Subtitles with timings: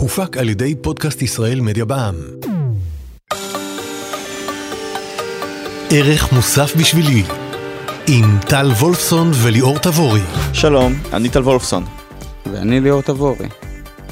[0.00, 2.14] הופק על ידי פודקאסט ישראל מדיה בע"מ.
[5.90, 7.22] ערך מוסף בשבילי
[8.08, 10.20] עם טל וולפסון וליאור תבורי.
[10.52, 11.84] שלום, אני טל וולפסון.
[12.52, 13.48] ואני ליאור תבורי.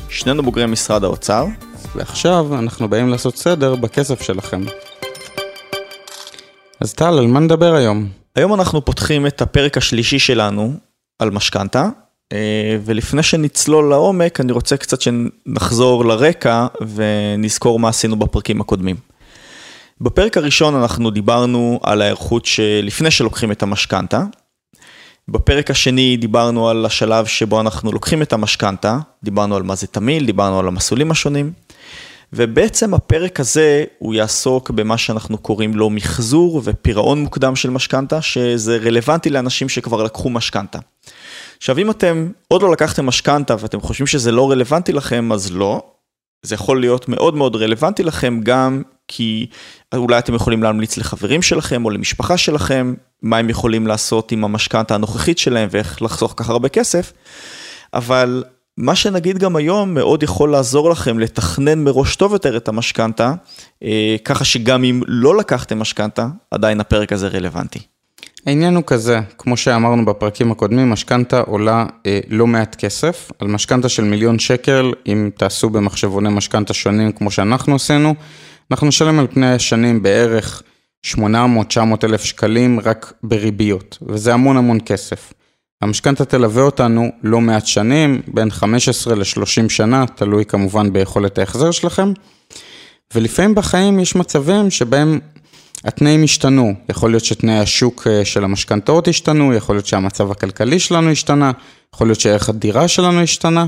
[0.08, 1.46] שנינו בוגרי משרד האוצר.
[1.94, 4.64] ועכשיו אנחנו באים לעשות סדר בכסף שלכם.
[6.80, 8.08] אז טל, על מה נדבר היום?
[8.36, 10.72] היום אנחנו פותחים את הפרק השלישי שלנו
[11.18, 11.88] על משכנתה,
[12.84, 18.96] ולפני שנצלול לעומק, אני רוצה קצת שנחזור לרקע ונזכור מה עשינו בפרקים הקודמים.
[20.00, 24.22] בפרק הראשון אנחנו דיברנו על ההיערכות שלפני שלוקחים את המשכנתה.
[25.28, 30.26] בפרק השני דיברנו על השלב שבו אנחנו לוקחים את המשכנתה, דיברנו על מה זה תמיל,
[30.26, 31.52] דיברנו על המסלולים השונים.
[32.32, 38.76] ובעצם הפרק הזה הוא יעסוק במה שאנחנו קוראים לו מחזור ופירעון מוקדם של משכנתה, שזה
[38.76, 40.78] רלוונטי לאנשים שכבר לקחו משכנתה.
[41.60, 45.82] עכשיו אם אתם עוד לא לקחתם משכנתה ואתם חושבים שזה לא רלוונטי לכם, אז לא.
[46.42, 49.46] זה יכול להיות מאוד מאוד רלוונטי לכם גם כי
[49.94, 54.94] אולי אתם יכולים להמליץ לחברים שלכם או למשפחה שלכם, מה הם יכולים לעשות עם המשכנתה
[54.94, 57.12] הנוכחית שלהם ואיך לחסוך כך הרבה כסף.
[57.94, 58.44] אבל
[58.76, 63.34] מה שנגיד גם היום מאוד יכול לעזור לכם לתכנן מראש טוב יותר את המשכנתה,
[63.82, 67.89] אה, ככה שגם אם לא לקחתם משכנתה, עדיין הפרק הזה רלוונטי.
[68.46, 73.30] העניין הוא כזה, כמו שאמרנו בפרקים הקודמים, משכנתה עולה אה, לא מעט כסף.
[73.38, 78.14] על משכנתה של מיליון שקל, אם תעשו במחשבוני משכנתה שונים כמו שאנחנו עשינו,
[78.70, 80.62] אנחנו נשלם על פני השנים בערך
[81.06, 81.18] 800-900
[82.04, 85.32] אלף שקלים רק בריביות, וזה המון המון כסף.
[85.82, 92.12] המשכנתה תלווה אותנו לא מעט שנים, בין 15 ל-30 שנה, תלוי כמובן ביכולת ההחזר שלכם.
[93.14, 95.18] ולפעמים בחיים יש מצבים שבהם
[95.84, 96.74] התנאים השתנו.
[96.88, 101.50] יכול להיות שתנאי השוק אה, של המשכנתאות השתנו, יכול להיות שהמצב הכלכלי שלנו השתנה,
[101.94, 103.66] יכול להיות שערך הדירה שלנו השתנה.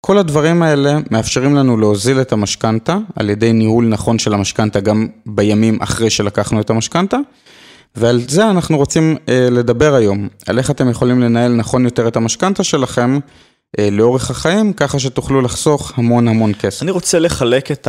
[0.00, 5.06] כל הדברים האלה מאפשרים לנו להוזיל את המשכנתה על ידי ניהול נכון של המשכנתה גם
[5.26, 7.16] בימים אחרי שלקחנו את המשכנתה.
[7.96, 12.16] ועל זה אנחנו רוצים אה, לדבר היום, על איך אתם יכולים לנהל נכון יותר את
[12.16, 13.18] המשכנתה שלכם
[13.78, 16.82] אה, לאורך החיים, ככה שתוכלו לחסוך המון המון כסף.
[16.82, 17.88] אני רוצה לחלק את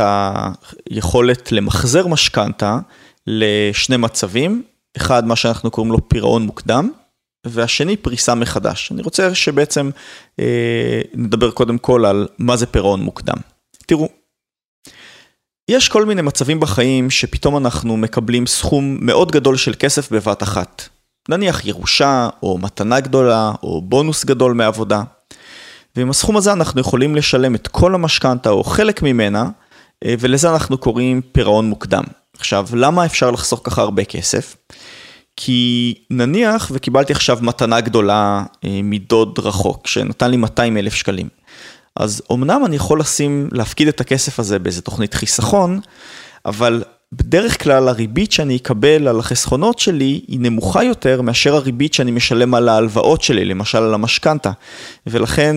[0.90, 2.78] היכולת למחזר משכנתה
[3.26, 4.62] לשני מצבים,
[4.96, 6.90] אחד מה שאנחנו קוראים לו פירעון מוקדם,
[7.46, 8.92] והשני פריסה מחדש.
[8.92, 9.90] אני רוצה שבעצם
[10.40, 13.36] אה, נדבר קודם כל על מה זה פירעון מוקדם.
[13.86, 14.08] תראו,
[15.70, 20.88] יש כל מיני מצבים בחיים שפתאום אנחנו מקבלים סכום מאוד גדול של כסף בבת אחת.
[21.28, 25.02] נניח ירושה, או מתנה גדולה, או בונוס גדול מעבודה.
[25.96, 29.50] ועם הסכום הזה אנחנו יכולים לשלם את כל המשכנתה או חלק ממנה,
[30.04, 32.04] אה, ולזה אנחנו קוראים פירעון מוקדם.
[32.42, 34.56] עכשיו, למה אפשר לחסוך ככה הרבה כסף?
[35.36, 41.28] כי נניח וקיבלתי עכשיו מתנה גדולה אה, מדוד רחוק, שנתן לי 200 אלף שקלים.
[41.96, 45.80] אז אמנם אני יכול לשים, להפקיד את הכסף הזה באיזה תוכנית חיסכון,
[46.46, 46.82] אבל
[47.12, 52.54] בדרך כלל הריבית שאני אקבל על החסכונות שלי היא נמוכה יותר מאשר הריבית שאני משלם
[52.54, 54.50] על ההלוואות שלי, למשל על המשכנתה.
[55.06, 55.56] ולכן,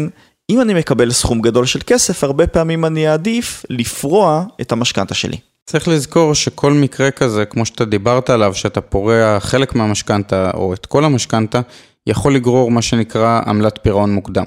[0.49, 5.37] אם אני מקבל סכום גדול של כסף, הרבה פעמים אני אעדיף לפרוע את המשכנתה שלי.
[5.65, 10.85] צריך לזכור שכל מקרה כזה, כמו שאתה דיברת עליו, שאתה פורע חלק מהמשכנתה או את
[10.85, 11.61] כל המשכנתה,
[12.07, 14.45] יכול לגרור מה שנקרא עמלת פירעון מוקדם.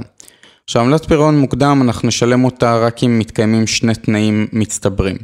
[0.65, 5.17] עכשיו, עמלת פירעון מוקדם, אנחנו נשלם אותה רק אם מתקיימים שני תנאים מצטברים.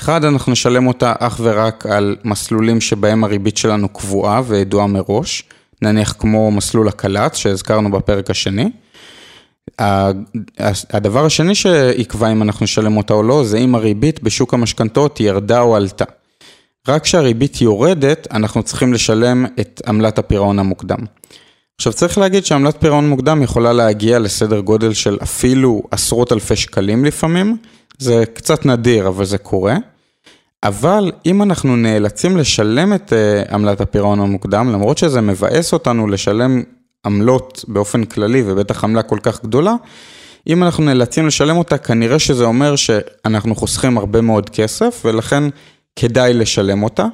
[0.00, 5.42] אחד, אנחנו נשלם אותה אך ורק על מסלולים שבהם הריבית שלנו קבועה וידועה מראש,
[5.82, 8.70] נניח כמו מסלול הקל"צ שהזכרנו בפרק השני.
[10.90, 15.60] הדבר השני שיקבע אם אנחנו נשלם אותה או לא, זה אם הריבית בשוק המשכנתאות ירדה
[15.60, 16.04] או עלתה.
[16.88, 20.98] רק כשהריבית יורדת, אנחנו צריכים לשלם את עמלת הפירעון המוקדם.
[21.76, 27.04] עכשיו צריך להגיד שעמלת פירעון מוקדם יכולה להגיע לסדר גודל של אפילו עשרות אלפי שקלים
[27.04, 27.56] לפעמים,
[27.98, 29.76] זה קצת נדיר אבל זה קורה.
[30.64, 36.62] אבל אם אנחנו נאלצים לשלם את uh, עמלת הפירעון המוקדם, למרות שזה מבאס אותנו לשלם
[37.06, 39.74] עמלות באופן כללי ובטח עמלה כל כך גדולה,
[40.46, 45.44] אם אנחנו נאלצים לשלם אותה, כנראה שזה אומר שאנחנו חוסכים הרבה מאוד כסף ולכן
[45.96, 47.06] כדאי לשלם אותה.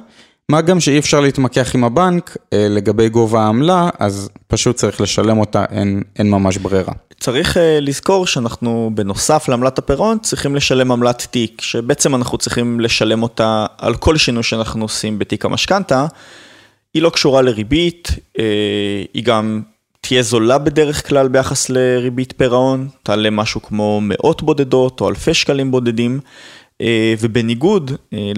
[0.49, 5.39] מה גם שאי אפשר להתמקח עם הבנק אה, לגבי גובה העמלה, אז פשוט צריך לשלם
[5.39, 6.93] אותה, אין, אין ממש ברירה.
[7.19, 13.23] צריך אה, לזכור שאנחנו בנוסף לעמלת הפירעון צריכים לשלם עמלת תיק, שבעצם אנחנו צריכים לשלם
[13.23, 16.05] אותה על כל שינוי שאנחנו עושים בתיק המשכנתה.
[16.93, 18.07] היא לא קשורה לריבית,
[18.39, 18.43] אה,
[19.13, 19.61] היא גם
[20.01, 25.71] תהיה זולה בדרך כלל ביחס לריבית פירעון, תעלה משהו כמו מאות בודדות או אלפי שקלים
[25.71, 26.19] בודדים.
[26.81, 28.31] אה, ובניגוד אה,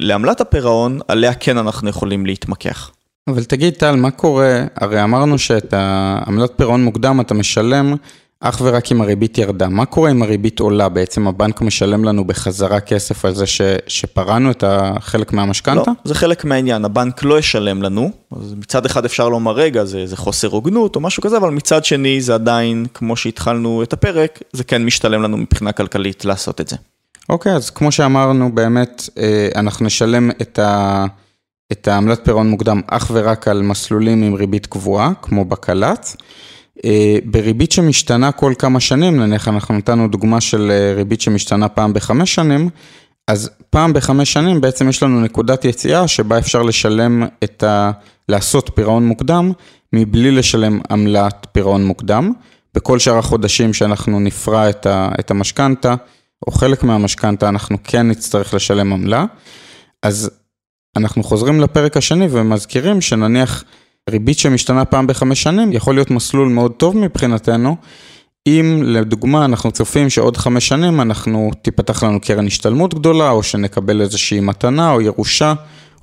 [0.00, 2.90] לעמלת הפירעון, עליה כן אנחנו יכולים להתמקח.
[3.28, 7.94] אבל תגיד טל, מה קורה, הרי אמרנו שאת העמלת פירעון מוקדם אתה משלם
[8.40, 9.68] אך ורק אם הריבית ירדה.
[9.68, 10.88] מה קורה אם הריבית עולה?
[10.88, 15.90] בעצם הבנק משלם לנו בחזרה כסף על זה ש, שפרענו את החלק מהמשכנתה?
[15.90, 18.10] לא, זה חלק מהעניין, הבנק לא ישלם לנו.
[18.36, 21.84] אז מצד אחד אפשר לומר, רגע, זה, זה חוסר הוגנות או משהו כזה, אבל מצד
[21.84, 26.68] שני זה עדיין, כמו שהתחלנו את הפרק, זה כן משתלם לנו מבחינה כלכלית לעשות את
[26.68, 26.76] זה.
[27.28, 31.04] אוקיי, אז כמו שאמרנו, באמת, אה, אנחנו נשלם את ה...
[31.72, 36.16] את העמלת פירעון מוקדם אך ורק על מסלולים עם ריבית קבועה, כמו בקל"צ.
[36.84, 41.92] אה, בריבית שמשתנה כל כמה שנים, נניח אנחנו נתנו דוגמה של אה, ריבית שמשתנה פעם
[41.92, 42.68] בחמש שנים,
[43.28, 47.90] אז פעם בחמש שנים בעצם יש לנו נקודת יציאה שבה אפשר לשלם את ה...
[48.28, 49.52] לעשות פירעון מוקדם,
[49.92, 52.32] מבלי לשלם עמלת פירעון מוקדם.
[52.74, 55.94] בכל שאר החודשים שאנחנו נפרע את המשכנתה,
[56.46, 59.24] או חלק מהמשכנתה, אנחנו כן נצטרך לשלם עמלה.
[60.02, 60.30] אז
[60.96, 63.64] אנחנו חוזרים לפרק השני ומזכירים שנניח
[64.10, 67.76] ריבית שמשתנה פעם בחמש שנים יכול להיות מסלול מאוד טוב מבחינתנו.
[68.46, 74.00] אם לדוגמה אנחנו צופים שעוד חמש שנים אנחנו תיפתח לנו קרן השתלמות גדולה או שנקבל
[74.00, 75.54] איזושהי מתנה או ירושה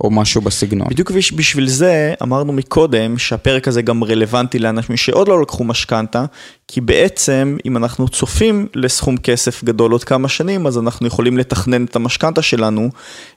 [0.02, 0.88] או משהו בסגנון.
[0.90, 6.26] בדיוק בשביל זה אמרנו מקודם שהפרק הזה גם רלוונטי לאנשים שעוד לא לקחו משכנתה,
[6.68, 11.86] כי בעצם אם אנחנו צופים לסכום כסף גדול עוד כמה שנים, אז אנחנו יכולים לתכנן
[11.86, 12.90] את המשכנתה שלנו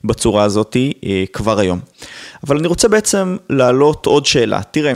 [0.04, 1.78] בצורה הזאת אה, כבר היום.
[2.46, 4.60] אבל אני רוצה בעצם להעלות עוד שאלה.
[4.70, 4.92] תראה,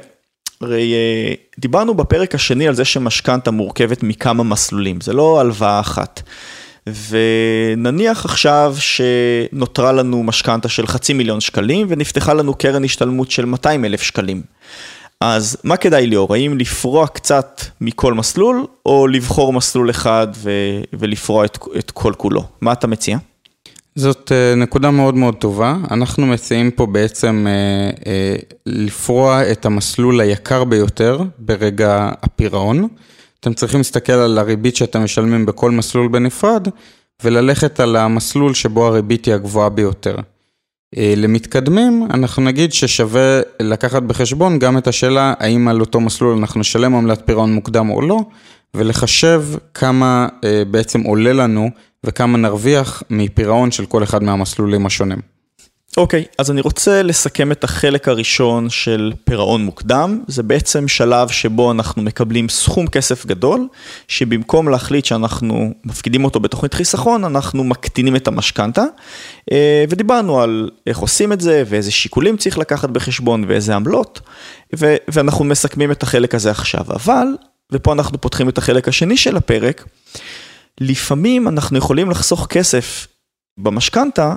[0.60, 6.22] הרי אה, דיברנו בפרק השני על זה שמשכנתה מורכבת מכמה מסלולים, זה לא הלוואה אחת.
[6.86, 13.84] ונניח עכשיו שנותרה לנו משכנתה של חצי מיליון שקלים ונפתחה לנו קרן השתלמות של 200
[13.84, 14.42] אלף שקלים.
[15.20, 20.50] אז מה כדאי ליאור, האם לפרוע קצת מכל מסלול או לבחור מסלול אחד ו-
[20.92, 22.44] ולפרוע את, את כל כולו?
[22.60, 23.18] מה אתה מציע?
[23.94, 25.76] זאת אה, נקודה מאוד מאוד טובה.
[25.90, 32.88] אנחנו מציעים פה בעצם אה, אה, לפרוע את המסלול היקר ביותר ברגע הפירעון.
[33.44, 36.68] אתם צריכים להסתכל על הריבית שאתם משלמים בכל מסלול בנפרד,
[37.24, 40.16] וללכת על המסלול שבו הריבית היא הגבוהה ביותר.
[40.96, 46.94] למתקדמים, אנחנו נגיד ששווה לקחת בחשבון גם את השאלה האם על אותו מסלול אנחנו נשלם
[46.94, 48.20] עמלת פירעון מוקדם או לא,
[48.74, 49.44] ולחשב
[49.74, 50.28] כמה
[50.70, 51.70] בעצם עולה לנו
[52.04, 55.33] וכמה נרוויח מפירעון של כל אחד מהמסלולים השונים.
[55.96, 60.20] אוקיי, okay, אז אני רוצה לסכם את החלק הראשון של פירעון מוקדם.
[60.26, 63.68] זה בעצם שלב שבו אנחנו מקבלים סכום כסף גדול,
[64.08, 68.84] שבמקום להחליט שאנחנו מפקידים אותו בתוכנית חיסכון, אנחנו מקטינים את המשכנתה.
[69.52, 74.20] אה, ודיברנו על איך עושים את זה, ואיזה שיקולים צריך לקחת בחשבון, ואיזה עמלות,
[75.08, 76.84] ואנחנו מסכמים את החלק הזה עכשיו.
[76.90, 77.26] אבל,
[77.72, 79.84] ופה אנחנו פותחים את החלק השני של הפרק,
[80.80, 83.06] לפעמים אנחנו יכולים לחסוך כסף
[83.58, 84.34] במשכנתה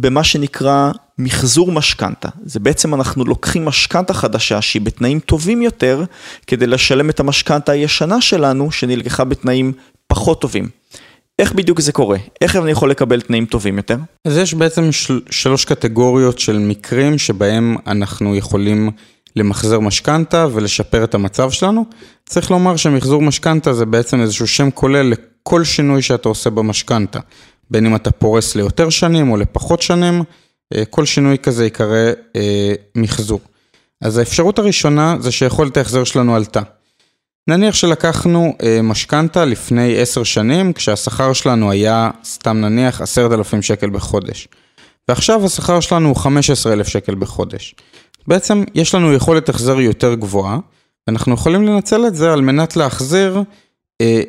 [0.00, 2.28] במה שנקרא מחזור משכנתה.
[2.44, 6.04] זה בעצם אנחנו לוקחים משכנתה חדשה שהיא בתנאים טובים יותר
[6.46, 9.72] כדי לשלם את המשכנתה הישנה שלנו שנלקחה בתנאים
[10.06, 10.68] פחות טובים.
[11.38, 12.18] איך בדיוק זה קורה?
[12.40, 13.96] איך אני יכול לקבל תנאים טובים יותר?
[14.24, 18.90] אז יש בעצם של, שלוש קטגוריות של מקרים שבהם אנחנו יכולים
[19.36, 21.84] למחזר משכנתה ולשפר את המצב שלנו.
[22.26, 25.12] צריך לומר שמחזור משכנתה זה בעצם איזשהו שם כולל
[25.42, 27.18] כל שינוי שאתה עושה במשכנתה,
[27.70, 30.22] בין אם אתה פורס ליותר שנים או לפחות שנים,
[30.74, 33.40] אה, כל שינוי כזה ייקרא אה, מחזור.
[34.00, 36.60] אז האפשרות הראשונה זה שיכולת ההחזר שלנו עלתה.
[37.48, 43.90] נניח שלקחנו אה, משכנתה לפני עשר שנים, כשהשכר שלנו היה, סתם נניח, עשרת אלפים שקל
[43.90, 44.48] בחודש.
[45.08, 47.74] ועכשיו השכר שלנו הוא חמש עשרה אלף שקל בחודש.
[48.28, 50.58] בעצם יש לנו יכולת החזר יותר גבוהה,
[51.06, 53.42] ואנחנו יכולים לנצל את זה על מנת להחזיר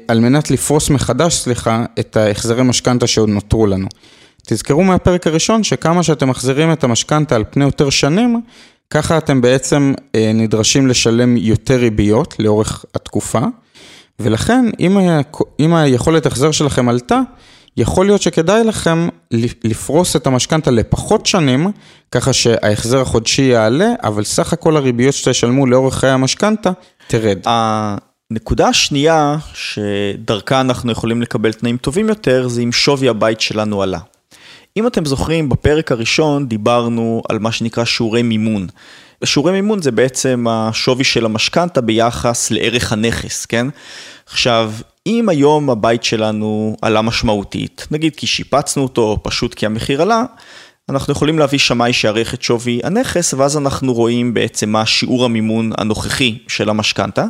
[0.07, 3.87] על מנת לפרוס מחדש, סליחה, את ההחזרי משכנתה שעוד נותרו לנו.
[4.47, 8.41] תזכרו מהפרק הראשון שכמה שאתם מחזירים את המשכנתה על פני יותר שנים,
[8.89, 13.41] ככה אתם בעצם אה, נדרשים לשלם יותר ריביות לאורך התקופה,
[14.19, 15.21] ולכן אם, ה...
[15.59, 17.19] אם היכולת החזר שלכם עלתה,
[17.77, 19.07] יכול להיות שכדאי לכם
[19.63, 21.71] לפרוס את המשכנתה לפחות שנים,
[22.11, 26.71] ככה שההחזר החודשי יעלה, אבל סך הכל הריביות שתשלמו לאורך חיי המשכנתה
[27.07, 27.39] תרד.
[28.31, 33.99] נקודה השנייה שדרכה אנחנו יכולים לקבל תנאים טובים יותר זה אם שווי הבית שלנו עלה.
[34.77, 38.67] אם אתם זוכרים, בפרק הראשון דיברנו על מה שנקרא שיעורי מימון.
[39.25, 43.67] שיעורי מימון זה בעצם השווי של המשכנתה ביחס לערך הנכס, כן?
[44.25, 44.73] עכשיו,
[45.07, 50.23] אם היום הבית שלנו עלה משמעותית, נגיד כי שיפצנו אותו, או פשוט כי המחיר עלה,
[50.89, 55.71] אנחנו יכולים להביא שמאי שיערך את שווי הנכס, ואז אנחנו רואים בעצם מה שיעור המימון
[55.77, 57.25] הנוכחי של המשכנתה.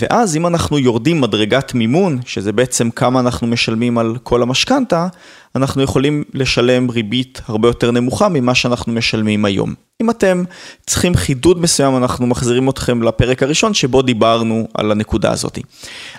[0.00, 5.06] ואז אם אנחנו יורדים מדרגת מימון, שזה בעצם כמה אנחנו משלמים על כל המשכנתה,
[5.56, 9.74] אנחנו יכולים לשלם ריבית הרבה יותר נמוכה ממה שאנחנו משלמים היום.
[10.02, 10.44] אם אתם
[10.86, 15.58] צריכים חידוד מסוים, אנחנו מחזירים אתכם לפרק הראשון שבו דיברנו על הנקודה הזאת.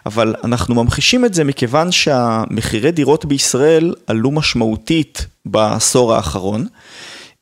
[0.06, 6.68] אבל אנחנו ממחישים את זה מכיוון שהמחירי דירות בישראל עלו משמעותית בעשור האחרון,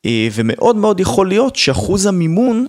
[0.05, 2.65] אה, ומאוד מאוד יכול להיות שאחוז המימון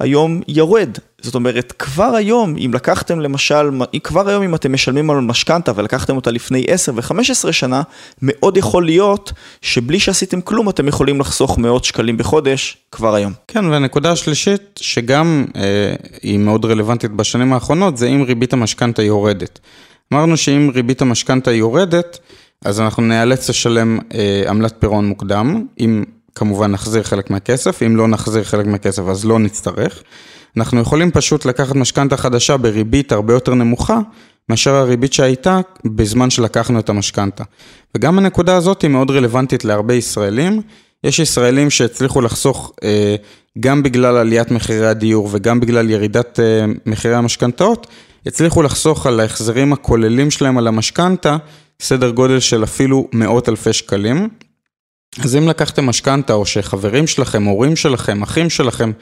[0.00, 0.98] היום יורד.
[1.20, 3.70] זאת אומרת, כבר היום, אם לקחתם למשל,
[4.04, 7.82] כבר היום אם אתם משלמים על משכנתה ולקחתם אותה לפני 10 ו-15 שנה,
[8.22, 13.32] מאוד יכול להיות שבלי שעשיתם כלום אתם יכולים לחסוך מאות שקלים בחודש כבר היום.
[13.48, 19.58] כן, והנקודה השלישית, שגם אה, היא מאוד רלוונטית בשנים האחרונות, זה אם ריבית המשכנתה יורדת.
[20.12, 22.18] אמרנו שאם ריבית המשכנתה יורדת,
[22.64, 26.04] אז אנחנו נאלץ לשלם אה, עמלת פירעון מוקדם, אם
[26.36, 30.02] כמובן נחזיר חלק מהכסף, אם לא נחזיר חלק מהכסף אז לא נצטרך.
[30.56, 33.98] אנחנו יכולים פשוט לקחת משכנתה חדשה בריבית הרבה יותר נמוכה
[34.48, 37.44] מאשר הריבית שהייתה בזמן שלקחנו את המשכנתה.
[37.94, 40.62] וגם הנקודה הזאת היא מאוד רלוונטית להרבה ישראלים.
[41.04, 43.16] יש ישראלים שהצליחו לחסוך אה,
[43.60, 47.86] גם בגלל עליית מחירי הדיור וגם בגלל ירידת אה, מחירי המשכנתאות,
[48.26, 51.36] הצליחו לחסוך על ההחזרים הכוללים שלהם על המשכנתה
[51.80, 54.28] סדר גודל של אפילו מאות אלפי שקלים.
[55.24, 58.92] אז אם לקחתם משכנתה, או שחברים שלכם, הורים שלכם, אחים שלכם,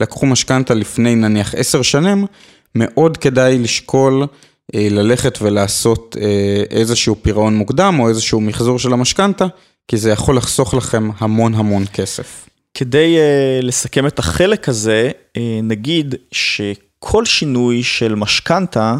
[0.00, 2.26] לקחו משכנתה לפני נניח עשר שנים,
[2.74, 4.26] מאוד כדאי לשקול
[4.74, 9.46] אה, ללכת ולעשות אה, איזשהו פירעון מוקדם, או איזשהו מחזור של המשכנתה,
[9.88, 12.48] כי זה יכול לחסוך לכם המון המון כסף.
[12.74, 18.96] כדי uh, לסכם את החלק הזה, uh, נגיד שכל שינוי של משכנתה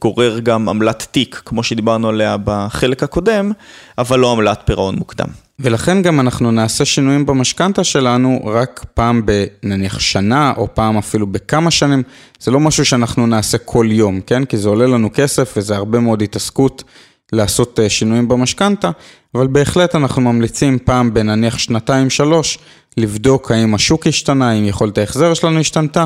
[0.00, 3.52] גורר גם עמלת תיק, כמו שדיברנו עליה בחלק הקודם,
[3.98, 5.28] אבל לא עמלת פירעון מוקדם.
[5.60, 11.70] ולכן גם אנחנו נעשה שינויים במשכנתה שלנו רק פעם בנניח שנה, או פעם אפילו בכמה
[11.70, 12.02] שנים.
[12.40, 14.44] זה לא משהו שאנחנו נעשה כל יום, כן?
[14.44, 16.84] כי זה עולה לנו כסף וזה הרבה מאוד התעסקות
[17.32, 18.90] לעשות אה, שינויים במשכנתה,
[19.34, 22.58] אבל בהחלט אנחנו ממליצים פעם בנניח שנתיים שלוש,
[22.96, 26.04] לבדוק האם השוק השתנה, האם יכולת ההחזר שלנו השתנתה,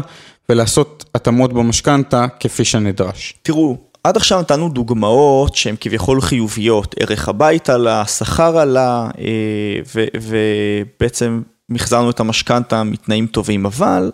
[0.49, 3.35] ולעשות התאמות במשכנתה כפי שנדרש.
[3.43, 11.43] תראו, עד עכשיו נתנו דוגמאות שהן כביכול חיוביות, ערך הבית עלה, שכר עלה, אה, ובעצם
[11.69, 14.11] מחזרנו את המשכנתה מתנאים טובים, אבל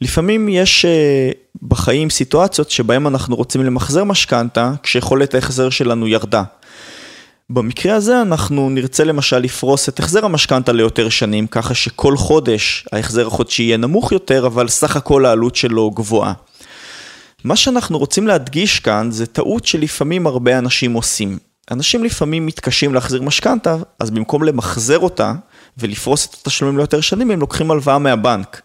[0.00, 1.30] לפעמים יש אה,
[1.62, 6.42] בחיים סיטואציות שבהן אנחנו רוצים למחזר משכנתה כשיכולת ההחזר שלנו ירדה.
[7.52, 13.26] במקרה הזה אנחנו נרצה למשל לפרוס את החזר המשכנתה ליותר שנים, ככה שכל חודש ההחזר
[13.26, 16.32] החודשי יהיה נמוך יותר, אבל סך הכל העלות שלו גבוהה.
[17.44, 21.38] מה שאנחנו רוצים להדגיש כאן זה טעות שלפעמים הרבה אנשים עושים.
[21.70, 25.32] אנשים לפעמים מתקשים להחזיר משכנתה, אז במקום למחזר אותה
[25.78, 28.62] ולפרוס את התשלומים ליותר שנים, הם לוקחים הלוואה מהבנק.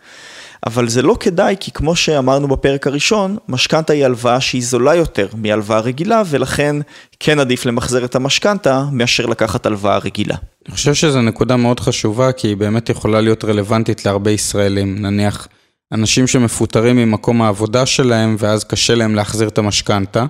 [0.66, 5.28] אבל זה לא כדאי, כי כמו שאמרנו בפרק הראשון, משכנתה היא הלוואה שהיא זולה יותר
[5.38, 6.76] מהלוואה רגילה, ולכן
[7.20, 10.36] כן עדיף למחזר את המשכנתה מאשר לקחת הלוואה רגילה.
[10.68, 15.02] אני חושב שזו נקודה מאוד חשובה, כי היא באמת יכולה להיות רלוונטית להרבה ישראלים.
[15.02, 15.48] נניח,
[15.92, 20.26] אנשים שמפוטרים ממקום העבודה שלהם ואז קשה להם להחזיר את המשכנתה.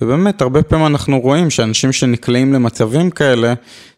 [0.00, 3.54] ובאמת, הרבה פעמים אנחנו רואים שאנשים שנקלעים למצבים כאלה,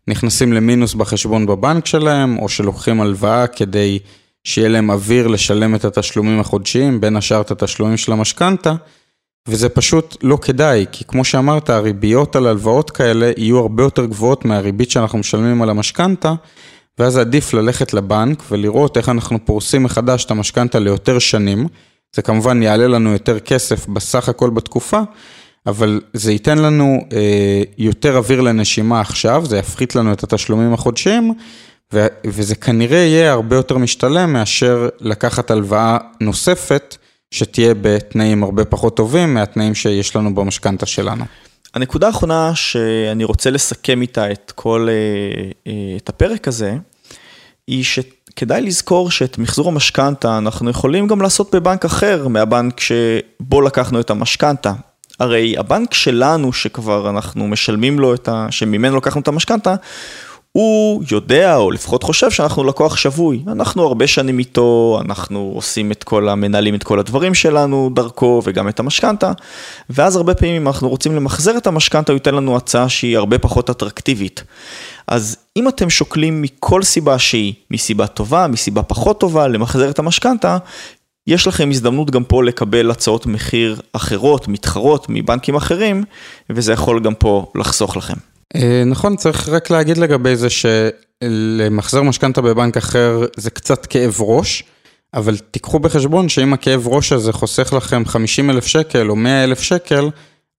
[0.08, 3.98] נכנסים למינוס בחשבון בבנק שלהם, או שלוקחים הלוואה כדי
[4.44, 8.74] שיהיה להם אוויר לשלם את התשלומים החודשיים, בין השאר את התשלומים של המשכנתה,
[9.48, 14.44] וזה פשוט לא כדאי, כי כמו שאמרת, הריביות על הלוואות כאלה יהיו הרבה יותר גבוהות
[14.44, 16.34] מהריבית שאנחנו משלמים על המשכנתה,
[16.98, 21.66] ואז עדיף ללכת לבנק ולראות איך אנחנו פורסים מחדש את המשכנתה ליותר שנים.
[22.16, 25.00] זה כמובן יעלה לנו יותר כסף בסך הכל בתקופה,
[25.66, 31.34] אבל זה ייתן לנו אה, יותר אוויר לנשימה עכשיו, זה יפחית לנו את התשלומים החודשיים,
[31.94, 36.96] ו- וזה כנראה יהיה הרבה יותר משתלם מאשר לקחת הלוואה נוספת,
[37.30, 41.24] שתהיה בתנאים הרבה פחות טובים מהתנאים שיש לנו במשכנתה שלנו.
[41.74, 46.74] הנקודה האחרונה שאני רוצה לסכם איתה את כל, אה, אה, את הפרק הזה,
[47.66, 54.00] היא שכדאי לזכור שאת מחזור המשכנתה אנחנו יכולים גם לעשות בבנק אחר מהבנק שבו לקחנו
[54.00, 54.72] את המשכנתה.
[55.20, 58.46] הרי הבנק שלנו שכבר אנחנו משלמים לו את ה...
[58.50, 59.74] שממנו לקחנו את המשכנתה,
[60.52, 63.42] הוא יודע, או לפחות חושב שאנחנו לקוח שבוי.
[63.46, 68.68] אנחנו הרבה שנים איתו, אנחנו עושים את כל, המנהלים את כל הדברים שלנו דרכו, וגם
[68.68, 69.32] את המשכנתה,
[69.90, 73.38] ואז הרבה פעמים אם אנחנו רוצים למחזר את המשכנתה, הוא ייתן לנו הצעה שהיא הרבה
[73.38, 74.44] פחות אטרקטיבית.
[75.08, 80.58] אז אם אתם שוקלים מכל סיבה שהיא, מסיבה טובה, מסיבה פחות טובה, למחזר את המשכנתה,
[81.26, 86.04] יש לכם הזדמנות גם פה לקבל הצעות מחיר אחרות, מתחרות, מבנקים אחרים,
[86.50, 88.29] וזה יכול גם פה לחסוך לכם.
[88.56, 94.64] אה, נכון, צריך רק להגיד לגבי זה שלמחזר משכנתה בבנק אחר זה קצת כאב ראש,
[95.14, 99.60] אבל תיקחו בחשבון שאם הכאב ראש הזה חוסך לכם 50 אלף שקל או 100 אלף
[99.60, 100.10] שקל,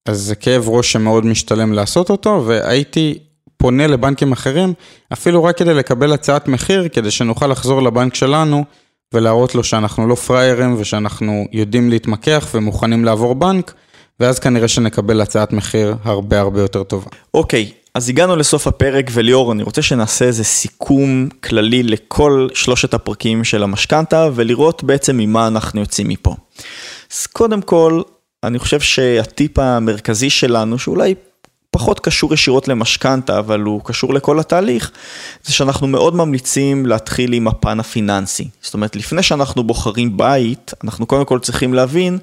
[0.06, 3.18] אז זה כאב ראש שמאוד משתלם לעשות אותו, והייתי
[3.56, 4.72] פונה לבנקים אחרים,
[5.12, 8.64] אפילו רק כדי לקבל הצעת מחיר, כדי שנוכל לחזור לבנק שלנו
[9.14, 13.74] ולהראות לו שאנחנו לא פראיירים ושאנחנו יודעים להתמקח ומוכנים לעבור בנק,
[14.20, 17.10] ואז כנראה שנקבל הצעת מחיר הרבה הרבה יותר טובה.
[17.34, 23.44] אוקיי, אז הגענו לסוף הפרק, וליאור, אני רוצה שנעשה איזה סיכום כללי לכל שלושת הפרקים
[23.44, 26.34] של המשכנתה, ולראות בעצם ממה אנחנו יוצאים מפה.
[27.12, 28.02] אז קודם כל,
[28.44, 31.14] אני חושב שהטיפ המרכזי שלנו, שאולי
[31.70, 34.90] פחות קשור ישירות למשכנתה, אבל הוא קשור לכל התהליך,
[35.44, 38.48] זה שאנחנו מאוד ממליצים להתחיל עם הפן הפיננסי.
[38.62, 42.18] זאת אומרת, לפני שאנחנו בוחרים בית, אנחנו קודם כל צריכים להבין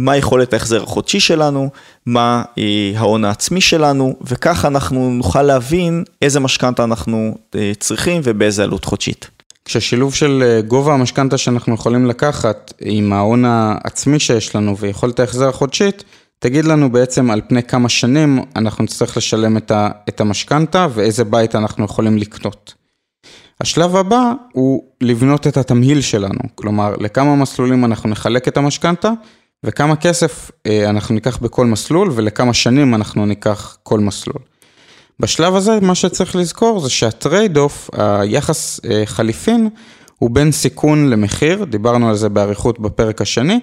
[0.00, 1.70] מה יכולת ההחזר החודשי שלנו,
[2.06, 8.62] מה אה, ההון העצמי שלנו, וככה אנחנו נוכל להבין איזה משכנתה אנחנו אה, צריכים ובאיזה
[8.62, 9.30] עלות חודשית.
[9.64, 15.48] כששילוב של אה, גובה המשכנתה שאנחנו יכולים לקחת עם ההון העצמי שיש לנו ויכולת ההחזר
[15.48, 16.04] החודשית,
[16.38, 19.56] תגיד לנו בעצם על פני כמה שנים אנחנו נצטרך לשלם
[20.08, 22.74] את המשכנתה ואיזה בית אנחנו יכולים לקנות.
[23.60, 29.10] השלב הבא הוא לבנות את התמהיל שלנו, כלומר לכמה מסלולים אנחנו נחלק את המשכנתה
[29.64, 34.38] וכמה כסף אה, אנחנו ניקח בכל מסלול ולכמה שנים אנחנו ניקח כל מסלול.
[35.20, 39.68] בשלב הזה מה שצריך לזכור זה שה trade off, היחס אה, חליפין,
[40.18, 43.60] הוא בין סיכון למחיר, דיברנו על זה באריכות בפרק השני,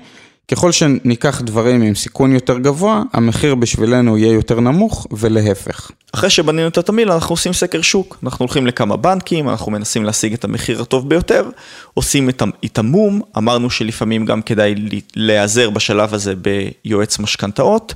[0.51, 5.91] ככל שניקח דברים עם סיכון יותר גבוה, המחיר בשבילנו יהיה יותר נמוך ולהפך.
[6.13, 10.33] אחרי שבנינו את התמהיל אנחנו עושים סקר שוק, אנחנו הולכים לכמה בנקים, אנחנו מנסים להשיג
[10.33, 11.49] את המחיר הטוב ביותר,
[11.93, 14.75] עושים את המו"מ, אמרנו שלפעמים גם כדאי
[15.15, 17.93] להיעזר בשלב הזה ביועץ משכנתאות,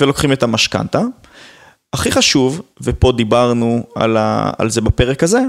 [0.00, 1.00] ולוקחים את המשכנתה.
[1.92, 5.40] הכי חשוב, ופה דיברנו על, ה, על זה בפרק הזה,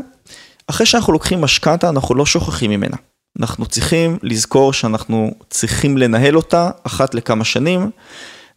[0.68, 2.98] אחרי שאנחנו לוקחים משכנתה אנחנו לא שוכחים ממנה.
[3.40, 7.90] אנחנו צריכים לזכור שאנחנו צריכים לנהל אותה אחת לכמה שנים,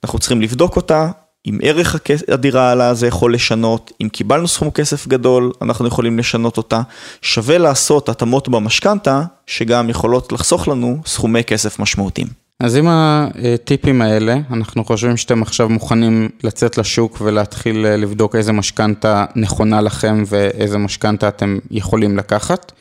[0.05, 1.11] אנחנו צריכים לבדוק אותה,
[1.47, 1.97] אם ערך
[2.29, 6.81] הדירה עלה זה יכול לשנות, אם קיבלנו סכום כסף גדול, אנחנו יכולים לשנות אותה.
[7.23, 12.29] שווה לעשות התאמות במשכנתה, שגם יכולות לחסוך לנו סכומי כסף משמעותיים.
[12.61, 19.25] אז עם הטיפים האלה, אנחנו חושבים שאתם עכשיו מוכנים לצאת לשוק ולהתחיל לבדוק איזה משכנתה
[19.37, 22.73] נכונה לכם ואיזה משכנתה אתם יכולים לקחת.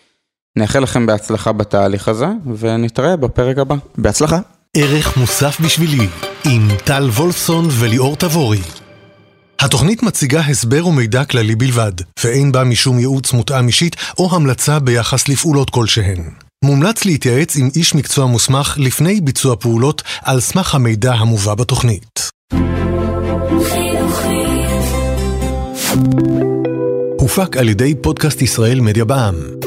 [0.57, 3.75] נאחל לכם בהצלחה בתהליך הזה, ונתראה בפרק הבא.
[3.97, 4.39] בהצלחה.
[4.77, 6.07] ערך מוסף בשבילי,
[6.45, 8.59] עם טל וולפסון וליאור תבורי.
[9.59, 11.91] התוכנית מציגה הסבר ומידע כללי בלבד,
[12.23, 16.23] ואין בה משום ייעוץ מותאם אישית או המלצה ביחס לפעולות כלשהן.
[16.63, 22.29] מומלץ להתייעץ עם איש מקצוע מוסמך לפני ביצוע פעולות על סמך המידע המובא בתוכנית.
[27.19, 29.66] הופק על ידי פודקאסט ישראל מדיה בע"מ.